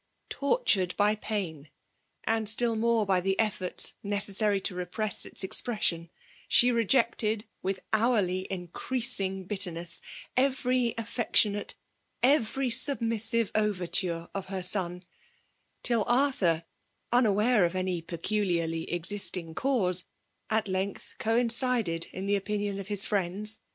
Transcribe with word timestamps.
"Tortured 0.29 0.97
by 0.97 1.13
pain, 1.13 1.69
and 2.23 2.49
still 2.49 2.75
more 2.75 3.05
by 3.05 3.21
the 3.21 3.39
efforts 3.39 3.93
necessary 4.01 4.59
to 4.61 4.73
repress 4.73 5.27
its 5.27 5.43
expression, 5.43 6.09
she 6.47 6.71
rejected, 6.71 7.45
with 7.61 7.81
hourly 7.93 8.47
encreasing 8.51 9.43
bitterness, 9.43 10.01
every 10.35 10.95
affectionate, 10.97 11.75
every 12.23 12.71
submissive 12.71 13.51
overture 13.53 14.27
of 14.33 14.47
her 14.47 14.63
son; 14.63 15.05
till 15.83 16.03
Arthur, 16.07 16.63
unaware 17.11 17.63
of 17.63 17.75
any 17.75 18.01
pecu 18.01 18.41
312 18.41 18.47
VKMALB 18.47 18.55
DOMIKATIOK* 18.55 18.73
liarly 18.73 18.91
existing 18.95 19.53
cau8c> 19.53 20.05
at 20.49 20.67
length 20.67 21.15
coincided 21.19 22.07
in 22.11 22.25
the 22.25 22.35
opinion 22.35 22.79
of 22.79 22.87
his 22.87 23.05
friends. 23.05 23.57
Dr. 23.57 23.61